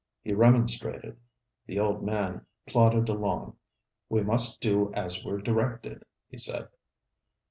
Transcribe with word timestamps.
He 0.23 0.33
remonstrated. 0.33 1.19
The 1.67 1.79
old 1.79 2.01
man 2.03 2.47
plodded 2.65 3.07
along. 3.07 3.57
'We 4.09 4.23
must 4.23 4.59
do 4.59 4.91
as 4.95 5.23
we're 5.23 5.37
directed,' 5.41 6.01
he 6.27 6.39
said. 6.39 6.69